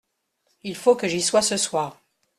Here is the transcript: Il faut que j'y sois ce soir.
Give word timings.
Il 0.63 0.75
faut 0.75 0.95
que 0.95 1.07
j'y 1.07 1.21
sois 1.21 1.43
ce 1.43 1.57
soir. 1.57 2.01